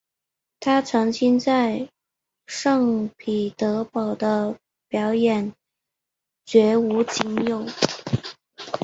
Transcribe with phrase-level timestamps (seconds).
[0.59, 1.87] 她曾经在
[2.47, 5.53] 圣彼得堡的表演
[6.43, 7.67] 绝无仅有。